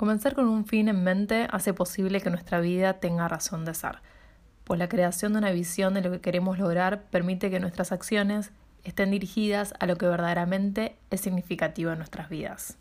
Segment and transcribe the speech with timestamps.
[0.00, 3.96] Comenzar con un fin en mente hace posible que nuestra vida tenga razón de ser,
[4.64, 8.50] pues la creación de una visión de lo que queremos lograr permite que nuestras acciones
[8.82, 12.78] estén dirigidas a lo que verdaderamente es significativo en nuestras vidas.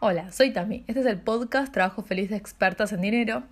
[0.00, 0.82] Hola, soy Tami.
[0.88, 3.44] Este es el podcast Trabajo Feliz de Expertas en Dinero.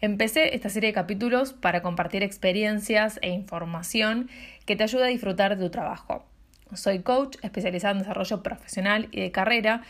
[0.00, 4.30] Empecé esta serie de capítulos para compartir experiencias e información
[4.64, 6.24] que te ayude a disfrutar de tu trabajo.
[6.72, 9.82] Soy coach especializada en desarrollo profesional y de carrera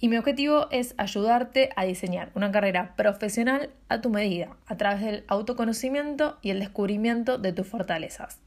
[0.00, 5.02] y mi objetivo es ayudarte a diseñar una carrera profesional a tu medida, a través
[5.02, 8.40] del autoconocimiento y el descubrimiento de tus fortalezas.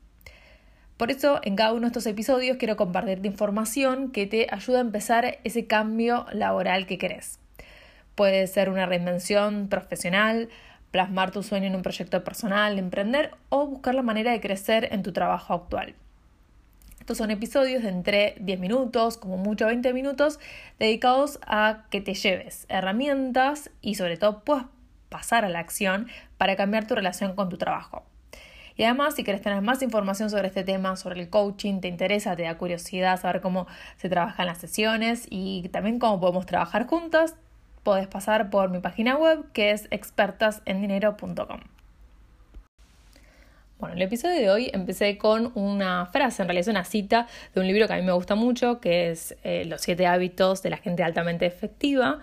[0.97, 4.81] Por eso, en cada uno de estos episodios quiero compartirte información que te ayude a
[4.81, 7.39] empezar ese cambio laboral que querés.
[8.15, 10.49] Puede ser una reinvención profesional,
[10.91, 15.01] plasmar tu sueño en un proyecto personal, emprender o buscar la manera de crecer en
[15.01, 15.95] tu trabajo actual.
[17.11, 20.39] Estos son episodios de entre 10 minutos, como mucho 20 minutos,
[20.79, 24.67] dedicados a que te lleves herramientas y sobre todo puedas
[25.09, 28.05] pasar a la acción para cambiar tu relación con tu trabajo.
[28.77, 32.37] Y además, si quieres tener más información sobre este tema, sobre el coaching, te interesa,
[32.37, 37.35] te da curiosidad saber cómo se trabajan las sesiones y también cómo podemos trabajar juntas,
[37.83, 41.59] puedes pasar por mi página web que es expertasendinero.com.
[43.81, 47.65] Bueno, el episodio de hoy empecé con una frase, en realidad una cita de un
[47.65, 50.77] libro que a mí me gusta mucho, que es eh, Los siete hábitos de la
[50.77, 52.19] gente altamente efectiva.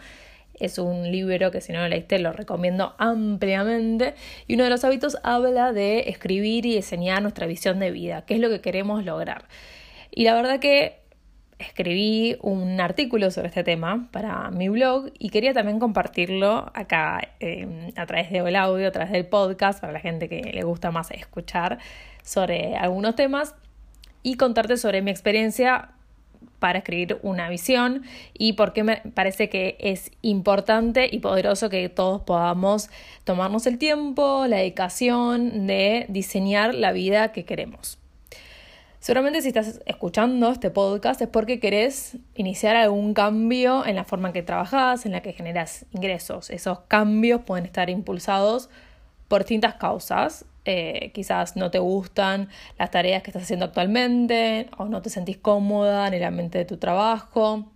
[0.61, 4.15] Es un libro que si no lo leíste lo recomiendo ampliamente.
[4.47, 8.35] Y uno de los hábitos habla de escribir y diseñar nuestra visión de vida, qué
[8.35, 9.47] es lo que queremos lograr.
[10.13, 11.01] Y la verdad que
[11.59, 17.93] escribí un artículo sobre este tema para mi blog y quería también compartirlo acá em,
[17.97, 21.11] a través del audio, a través del podcast, para la gente que le gusta más
[21.11, 21.79] escuchar
[22.23, 23.55] sobre algunos temas
[24.23, 25.91] y contarte sobre mi experiencia
[26.59, 28.03] para escribir una visión
[28.35, 32.91] y por qué me parece que es importante y poderoso que todos podamos
[33.25, 37.99] tomarnos el tiempo, la dedicación de diseñar la vida que queremos.
[39.01, 44.29] Seguramente si estás escuchando este podcast es porque querés iniciar algún cambio en la forma
[44.29, 46.51] en que trabajas, en la que generas ingresos.
[46.51, 48.69] Esos cambios pueden estar impulsados
[49.29, 50.47] por distintas causas.
[50.65, 55.39] Eh, quizás no te gustan las tareas que estás haciendo actualmente o no te sentís
[55.39, 57.71] cómoda en el ambiente de tu trabajo,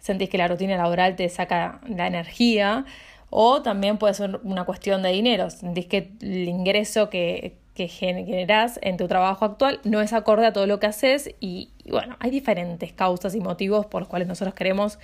[0.00, 2.84] sentís que la rutina laboral te saca la energía
[3.30, 8.78] o también puede ser una cuestión de dinero, sentís que el ingreso que, que generas
[8.82, 12.30] en tu trabajo actual no es acorde a todo lo que haces y, bueno, hay
[12.30, 14.98] diferentes causas y motivos por los cuales nosotros queremos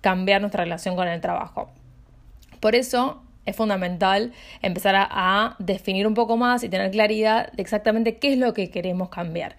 [0.00, 1.68] cambiar nuestra relación con el trabajo.
[2.58, 4.32] Por eso es fundamental
[4.62, 8.70] empezar a, definir un poco más y tener claridad de exactamente qué es lo que
[8.70, 9.56] queremos cambiar.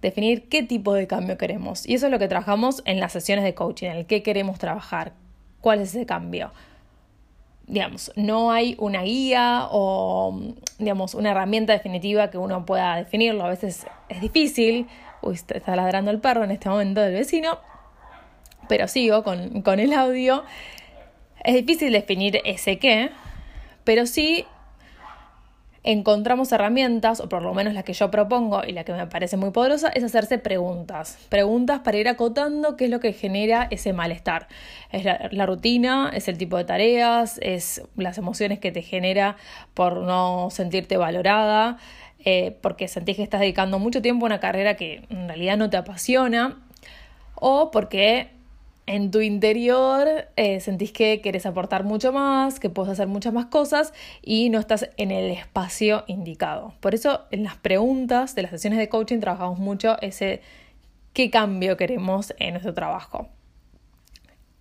[0.00, 1.86] Definir qué tipo de cambio queremos.
[1.86, 4.58] Y eso es lo que trabajamos en las sesiones de coaching, en el qué queremos
[4.58, 5.12] trabajar,
[5.60, 6.50] cuál es ese cambio
[7.70, 10.38] digamos, no hay una guía o,
[10.78, 13.44] digamos, una herramienta definitiva que uno pueda definirlo.
[13.44, 14.88] A veces es difícil.
[15.22, 17.58] Uy, está ladrando el perro en este momento del vecino.
[18.68, 20.42] Pero sigo con, con el audio.
[21.44, 23.10] Es difícil definir ese qué,
[23.84, 24.44] pero sí
[25.82, 29.36] encontramos herramientas, o por lo menos la que yo propongo y la que me parece
[29.36, 31.18] muy poderosa, es hacerse preguntas.
[31.28, 34.48] Preguntas para ir acotando qué es lo que genera ese malestar.
[34.92, 39.36] Es la, rutina, es el tipo de tareas, es las emociones que te genera
[39.74, 41.78] por no sentirte valorada,
[42.24, 45.70] eh, porque sentís que estás dedicando mucho tiempo a una carrera que en realidad no
[45.70, 46.58] te apasiona,
[47.34, 48.39] o porque
[48.90, 53.46] en tu interior eh, sentís que querés aportar mucho más, que puedes hacer muchas más
[53.46, 56.74] cosas y no estás en el espacio indicado.
[56.80, 60.40] Por eso en las preguntas de las sesiones de coaching trabajamos mucho ese
[61.12, 63.28] qué cambio queremos en nuestro trabajo.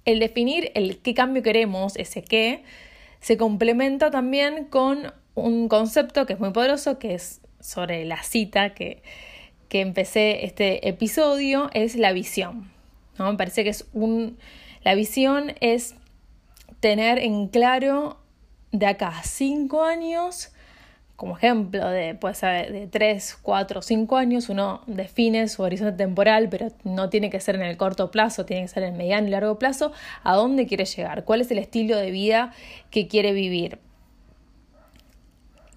[0.05, 2.61] El definir el qué cambio queremos, ese qué,
[3.21, 8.75] se complementa también con un concepto que es muy poderoso, que es sobre la cita
[8.75, 9.01] que,
[9.69, 12.78] que empecé este episodio, es la visión.
[13.19, 14.37] Me parece que es un...
[14.83, 15.95] La visión es
[16.79, 18.17] tener en claro
[18.71, 20.51] de acá a cinco años,
[21.15, 26.47] como ejemplo de, puede ser de 3, 4, 5 años, uno define su horizonte temporal,
[26.49, 29.27] pero no tiene que ser en el corto plazo, tiene que ser en el mediano
[29.27, 29.91] y largo plazo,
[30.23, 32.53] a dónde quiere llegar, cuál es el estilo de vida
[32.89, 33.79] que quiere vivir.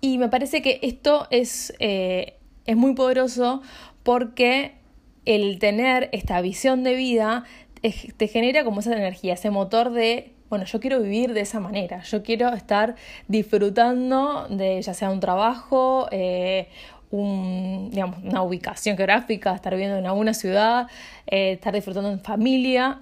[0.00, 2.37] Y me parece que esto es, eh,
[2.67, 3.62] es muy poderoso
[4.05, 4.75] porque
[5.24, 7.44] el tener esta visión de vida
[8.16, 12.02] te genera como esa energía, ese motor de, bueno, yo quiero vivir de esa manera,
[12.02, 12.94] yo quiero estar
[13.26, 16.69] disfrutando de ya sea un trabajo, eh,
[17.10, 20.86] un, digamos, una ubicación geográfica, estar viviendo en alguna ciudad,
[21.26, 23.00] eh, estar disfrutando en familia.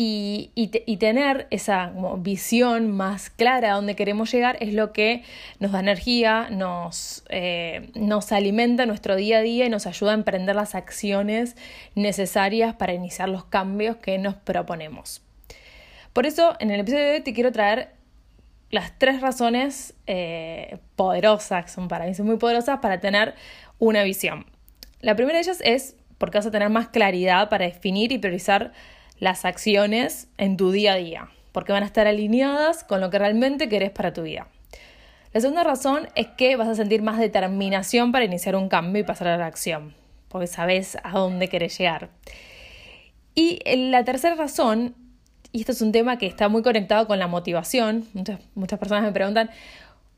[0.00, 5.24] Y, y, tener esa visión más clara a dónde queremos llegar es lo que
[5.58, 10.14] nos da energía, nos, eh, nos alimenta nuestro día a día y nos ayuda a
[10.14, 11.56] emprender las acciones
[11.96, 15.20] necesarias para iniciar los cambios que nos proponemos.
[16.12, 17.88] Por eso, en el episodio de hoy te quiero traer
[18.70, 23.34] las tres razones eh, poderosas, que son para mí son muy poderosas, para tener
[23.80, 24.46] una visión.
[25.00, 28.72] La primera de ellas es porque vas a tener más claridad para definir y priorizar
[29.20, 33.18] las acciones en tu día a día, porque van a estar alineadas con lo que
[33.18, 34.48] realmente querés para tu vida.
[35.32, 39.04] La segunda razón es que vas a sentir más determinación para iniciar un cambio y
[39.04, 39.94] pasar a la acción,
[40.28, 42.10] porque sabes a dónde querés llegar.
[43.34, 43.60] Y
[43.90, 44.94] la tercera razón,
[45.52, 49.04] y esto es un tema que está muy conectado con la motivación, muchas, muchas personas
[49.04, 49.50] me preguntan,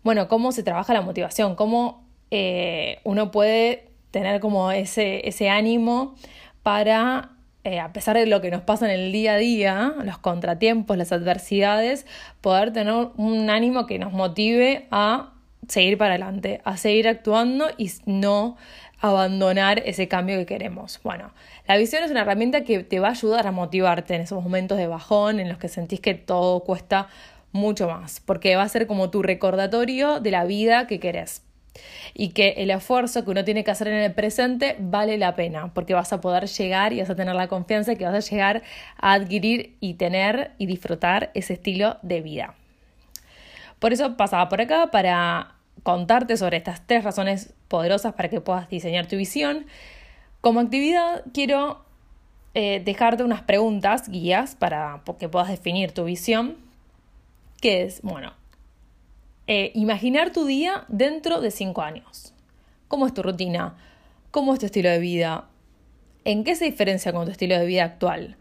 [0.03, 1.55] bueno, ¿cómo se trabaja la motivación?
[1.55, 6.15] ¿Cómo eh, uno puede tener como ese, ese ánimo
[6.63, 7.33] para
[7.65, 10.97] eh, a pesar de lo que nos pasa en el día a día, los contratiempos,
[10.97, 12.07] las adversidades,
[12.41, 15.33] poder tener un ánimo que nos motive a
[15.69, 18.57] seguir para adelante, a seguir actuando y no
[19.01, 21.01] abandonar ese cambio que queremos.
[21.03, 21.33] Bueno,
[21.67, 24.79] la visión es una herramienta que te va a ayudar a motivarte en esos momentos
[24.79, 27.09] de bajón en los que sentís que todo cuesta
[27.53, 31.43] mucho más, porque va a ser como tu recordatorio de la vida que querés
[32.15, 35.73] y que el esfuerzo que uno tiene que hacer en el presente vale la pena,
[35.73, 38.63] porque vas a poder llegar y vas a tener la confianza que vas a llegar
[38.97, 42.55] a adquirir y tener y disfrutar ese estilo de vida.
[43.79, 48.69] Por eso pasaba por acá para contarte sobre estas tres razones poderosas para que puedas
[48.69, 49.67] diseñar tu visión.
[50.41, 51.85] Como actividad quiero
[52.55, 56.57] eh, dejarte unas preguntas, guías, para que puedas definir tu visión,
[57.61, 58.33] que es, bueno,
[59.53, 62.33] eh, imaginar tu día dentro de cinco años.
[62.87, 63.75] ¿Cómo es tu rutina?
[64.31, 65.49] ¿Cómo es tu estilo de vida?
[66.25, 68.37] ¿En qué se diferencia con tu estilo de vida actual?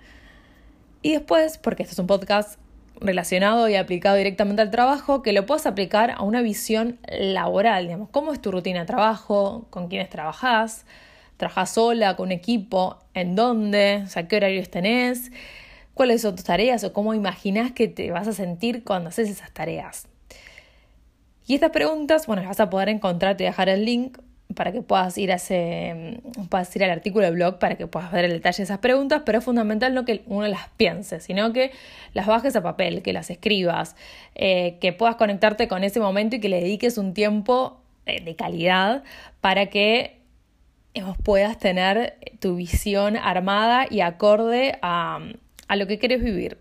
[1.01, 2.59] Y después, porque este es un podcast
[3.01, 8.09] relacionado y aplicado directamente al trabajo, que lo puedas aplicar a una visión laboral, digamos,
[8.11, 10.85] cómo es tu rutina de trabajo, con quiénes trabajas,
[11.37, 15.31] trabajas sola, con un equipo, en dónde, o qué horarios tenés,
[15.95, 19.51] cuáles son tus tareas o cómo imaginas que te vas a sentir cuando haces esas
[19.51, 20.08] tareas.
[21.49, 24.19] Y estas preguntas, bueno, las vas a poder encontrar, te voy a dejar el link
[24.53, 28.11] para que puedas ir a ese, puedas ir al artículo de blog para que puedas
[28.11, 31.51] ver el detalle de esas preguntas, pero es fundamental no que uno las piense, sino
[31.51, 31.71] que
[32.13, 33.95] las bajes a papel, que las escribas,
[34.35, 38.35] eh, que puedas conectarte con ese momento y que le dediques un tiempo eh, de
[38.35, 39.01] calidad
[39.41, 40.19] para que
[41.23, 45.17] puedas tener tu visión armada y acorde a,
[45.67, 46.59] a lo que quieres vivir.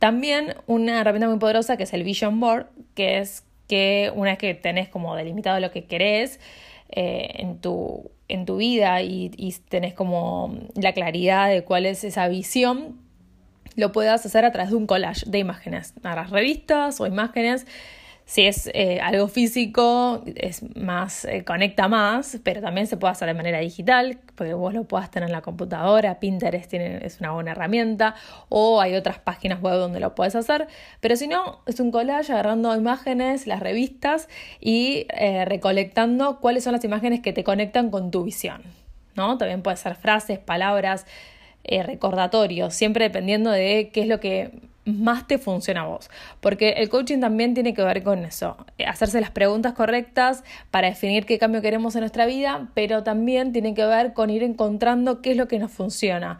[0.00, 4.38] También una herramienta muy poderosa que es el Vision Board, que es que una vez
[4.38, 6.40] que tenés como delimitado lo que querés
[6.88, 9.30] eh, en, tu, en tu vida y,
[9.68, 12.98] tenés como la claridad de cuál es esa visión,
[13.76, 17.64] lo puedas hacer a través de un collage de imágenes, las revistas o imágenes
[18.30, 23.26] si es eh, algo físico, es más, eh, conecta más, pero también se puede hacer
[23.26, 27.32] de manera digital, porque vos lo puedas tener en la computadora, Pinterest tiene, es una
[27.32, 28.14] buena herramienta,
[28.48, 30.68] o hay otras páginas web donde lo puedes hacer,
[31.00, 34.28] pero si no, es un collage agarrando imágenes, las revistas
[34.60, 38.62] y eh, recolectando cuáles son las imágenes que te conectan con tu visión.
[39.16, 39.38] ¿no?
[39.38, 41.04] También puede ser frases, palabras,
[41.64, 46.10] recordatorios, siempre dependiendo de qué es lo que más te funciona a vos.
[46.40, 50.88] Porque el coaching también tiene que ver con eso, eh, hacerse las preguntas correctas para
[50.88, 55.22] definir qué cambio queremos en nuestra vida, pero también tiene que ver con ir encontrando
[55.22, 56.38] qué es lo que nos funciona.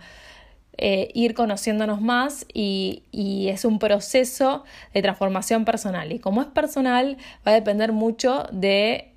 [0.83, 3.03] Eh, ir conociéndonos más y,
[3.51, 4.65] es un proceso
[4.95, 6.11] de transformación personal.
[6.11, 9.13] Y como es personal, va a depender mucho de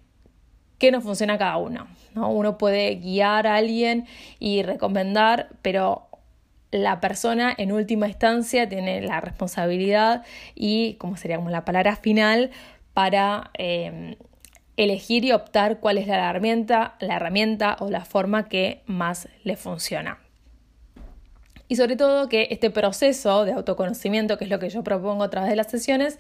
[0.77, 1.87] qué nos funciona cada uno.
[2.15, 2.29] ¿no?
[2.31, 4.07] Uno puede guiar a alguien
[4.39, 6.09] y recomendar, pero
[6.74, 10.24] la persona en última instancia tiene la responsabilidad
[10.56, 12.51] y, como sería como la palabra final,
[12.94, 14.15] para em,
[14.75, 19.56] elegir y optar cuál es la herramienta, la herramienta o la forma que más le
[19.56, 20.20] funciona.
[21.68, 25.30] Y sobre todo que este proceso de autoconocimiento, que es lo que yo propongo a
[25.30, 26.20] través de las sesiones,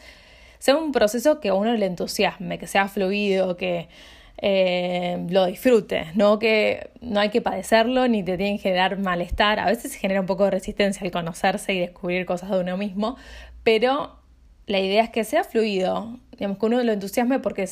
[0.59, 3.89] sea un proceso que a uno le entusiasme, que sea fluido, que
[4.37, 6.39] eh, lo disfrutes, ¿no?
[6.39, 9.59] Que no hay que padecerlo ni te tiene que generar malestar.
[9.59, 12.77] A veces se genera un poco de resistencia al conocerse y descubrir cosas de uno
[12.77, 13.17] mismo,
[13.63, 14.17] pero
[14.65, 17.67] la idea es que sea fluido, digamos que uno lo entusiasme porque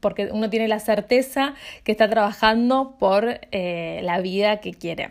[0.00, 5.10] porque uno tiene la certeza que está trabajando por eh, la vida que quiere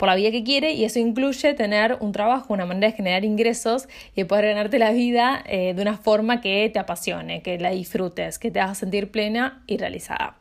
[0.00, 3.22] por la vida que quiere y eso incluye tener un trabajo, una manera de generar
[3.22, 7.68] ingresos y poder ganarte la vida eh, de una forma que te apasione, que la
[7.68, 10.38] disfrutes, que te haga sentir plena y realizada.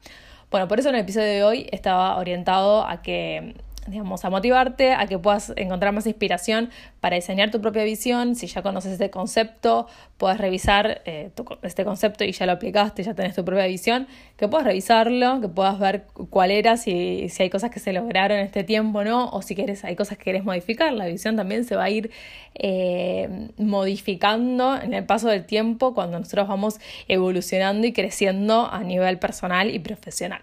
[0.50, 3.54] Bueno, por eso en el episodio de hoy estaba orientado a que
[3.90, 6.70] digamos, a motivarte, a que puedas encontrar más inspiración
[7.00, 8.36] para diseñar tu propia visión.
[8.36, 11.32] Si ya conoces este concepto, puedas revisar eh,
[11.64, 15.48] este concepto y ya lo aplicaste, ya tenés tu propia visión, que puedas revisarlo, que
[15.48, 19.30] puedas ver cuál era, si, si hay cosas que se lograron en este tiempo, ¿no?
[19.30, 20.94] O si quieres, hay cosas que quieres modificar.
[20.94, 22.12] La visión también se va a ir
[22.56, 29.20] eh, modificando en el paso del tiempo cuando nosotros vamos evolucionando y creciendo a nivel
[29.20, 30.42] personal y profesional.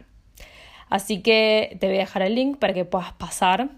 [0.88, 3.70] Así que te voy a dejar el link para que puedas pasar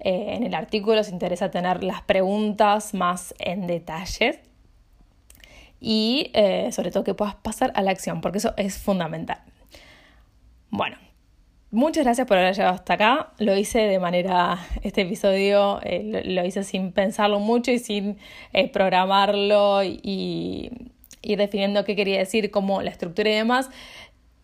[0.00, 4.40] eh, en el artículo si interesa tener las preguntas más en detalle
[5.80, 9.38] y eh, sobre todo que puedas pasar a la acción, porque eso es fundamental.
[10.70, 10.96] Bueno,
[11.70, 13.32] muchas gracias por haber llegado hasta acá.
[13.38, 18.18] Lo hice de manera, este episodio eh, lo, hice sin pensarlo mucho y sin
[18.72, 20.70] programarlo y
[21.22, 23.70] ir definiendo qué quería decir, cómo la estructura y demás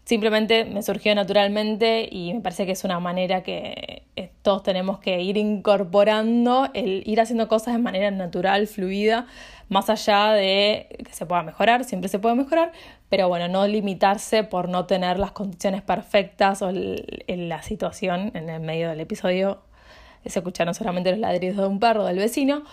[0.04, 4.98] simplemente me surgió naturalmente y me parece que es una manera que eh, todos tenemos
[4.98, 9.26] que ir incorporando, el ir haciendo cosas de manera natural, fluida,
[9.68, 12.72] más allá de que se pueda mejorar, siempre se puede mejorar,
[13.08, 18.50] pero bueno, no limitarse por no tener las condiciones perfectas o en la situación en
[18.50, 19.62] el medio del episodio
[20.30, 22.64] se escucharon solamente los ladridos de un perro del vecino,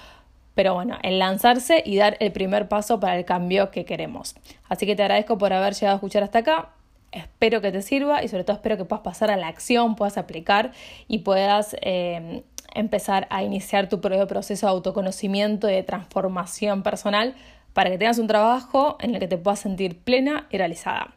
[0.55, 4.35] pero bueno, el lanzarse y dar el primer paso para el cambio que queremos.
[4.67, 6.69] Así que te agradezco por haber llegado a escuchar hasta acá.
[7.11, 10.17] Espero que te sirva y sobre todo espero que puedas pasar a la acción, puedas
[10.17, 10.71] aplicar
[11.07, 17.35] y puedas eh, empezar a iniciar tu propio proceso de autoconocimiento y de transformación personal
[17.73, 21.13] para que tengas un trabajo en el que te puedas sentir plena y realizada.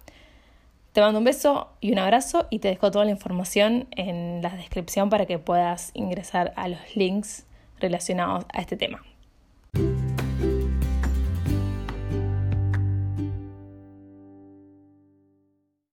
[0.93, 4.51] Te mando un beso y un abrazo y te dejo toda la información en la
[4.51, 7.47] descripción para que puedas ingresar a los links
[7.81, 9.03] relacionados a este tema.